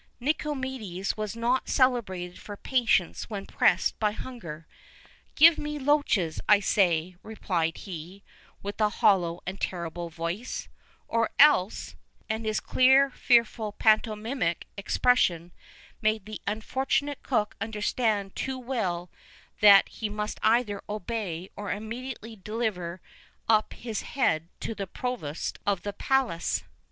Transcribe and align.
[V 0.19 0.33
35] 0.33 0.57
Nicomedes 0.57 1.15
was 1.15 1.35
not 1.35 1.69
celebrated 1.69 2.39
for 2.39 2.57
patience 2.57 3.29
when 3.29 3.45
pressed 3.45 3.99
by 3.99 4.13
hunger. 4.13 4.65
"Give 5.35 5.59
me 5.59 5.77
loaches, 5.77 6.41
I 6.49 6.59
say," 6.59 7.17
replied 7.21 7.77
he, 7.77 8.23
with 8.63 8.81
a 8.81 8.89
hollow 8.89 9.41
and 9.45 9.61
terrible 9.61 10.09
voice; 10.09 10.69
"or 11.07 11.29
else" 11.37 11.93
and 12.31 12.47
his 12.47 12.59
clear, 12.59 13.11
fearful, 13.11 13.73
pantomimic 13.73 14.65
expression 14.75 15.51
made 16.01 16.25
the 16.25 16.41
unfortunate 16.47 17.21
cook 17.21 17.55
understand 17.61 18.35
too 18.35 18.57
well 18.57 19.11
that 19.59 19.87
he 19.87 20.09
must 20.09 20.39
either 20.41 20.81
obey 20.89 21.51
or 21.55 21.71
immediately 21.71 22.35
deliver 22.35 23.01
up 23.47 23.73
his 23.73 24.01
head 24.01 24.49
to 24.61 24.73
the 24.73 24.87
provost 24.87 25.59
of 25.67 25.83
the 25.83 25.93
palace. 25.93 26.63